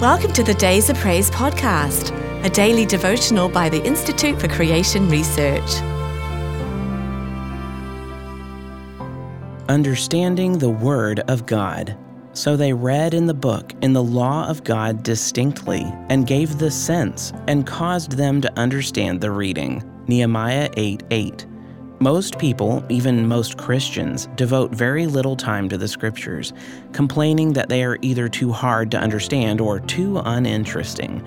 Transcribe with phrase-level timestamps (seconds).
[0.00, 2.14] Welcome to the Days of Praise podcast,
[2.44, 5.80] a daily devotional by the Institute for Creation Research.
[9.68, 11.98] Understanding the Word of God.
[12.32, 16.70] So they read in the book in the law of God distinctly, and gave the
[16.70, 19.82] sense, and caused them to understand the reading.
[20.06, 21.47] Nehemiah 8 8.
[22.00, 26.52] Most people, even most Christians, devote very little time to the scriptures,
[26.92, 31.26] complaining that they are either too hard to understand or too uninteresting.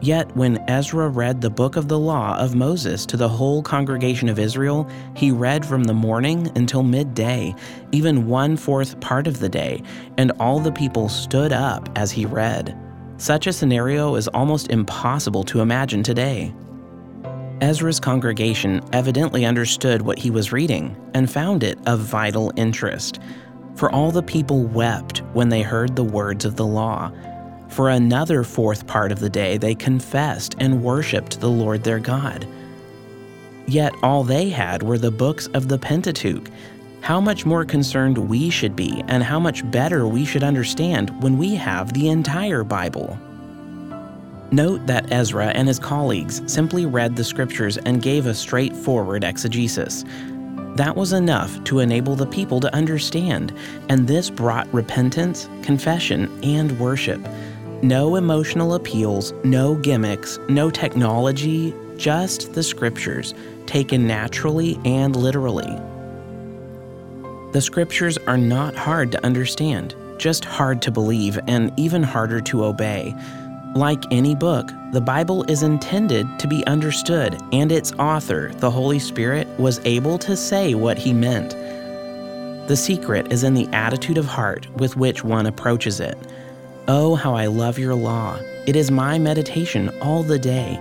[0.00, 4.28] Yet, when Ezra read the book of the law of Moses to the whole congregation
[4.28, 7.52] of Israel, he read from the morning until midday,
[7.90, 9.82] even one fourth part of the day,
[10.18, 12.78] and all the people stood up as he read.
[13.16, 16.54] Such a scenario is almost impossible to imagine today.
[17.62, 23.20] Ezra's congregation evidently understood what he was reading and found it of vital interest.
[23.76, 27.12] For all the people wept when they heard the words of the law.
[27.68, 32.48] For another fourth part of the day, they confessed and worshiped the Lord their God.
[33.68, 36.50] Yet all they had were the books of the Pentateuch.
[37.00, 41.38] How much more concerned we should be, and how much better we should understand when
[41.38, 43.16] we have the entire Bible.
[44.52, 50.04] Note that Ezra and his colleagues simply read the scriptures and gave a straightforward exegesis.
[50.76, 53.54] That was enough to enable the people to understand,
[53.88, 57.26] and this brought repentance, confession, and worship.
[57.82, 63.32] No emotional appeals, no gimmicks, no technology, just the scriptures,
[63.64, 65.78] taken naturally and literally.
[67.52, 72.64] The scriptures are not hard to understand, just hard to believe and even harder to
[72.64, 73.14] obey.
[73.74, 78.98] Like any book, the Bible is intended to be understood, and its author, the Holy
[78.98, 81.52] Spirit, was able to say what he meant.
[82.68, 86.18] The secret is in the attitude of heart with which one approaches it.
[86.86, 88.38] Oh, how I love your law!
[88.66, 90.78] It is my meditation all the day.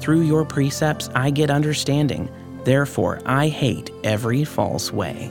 [0.00, 2.30] Through your precepts, I get understanding.
[2.64, 5.30] Therefore, I hate every false way.